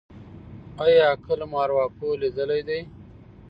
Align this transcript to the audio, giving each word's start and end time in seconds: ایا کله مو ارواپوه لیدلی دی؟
ایا 0.83 1.07
کله 1.25 1.45
مو 1.51 1.57
ارواپوه 1.63 2.11
لیدلی 2.21 2.61
دی؟ 2.67 2.79